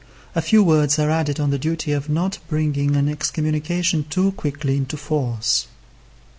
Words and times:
A 0.33 0.41
few 0.41 0.63
words 0.63 0.97
are 0.97 1.11
added 1.11 1.39
on 1.39 1.51
the 1.51 1.59
duty 1.59 1.91
of 1.91 2.09
not 2.09 2.39
bringing 2.49 2.95
an 2.95 3.07
excommunication 3.07 4.03
too 4.09 4.31
quickly 4.31 4.75
into 4.75 4.97
force. 4.97 5.67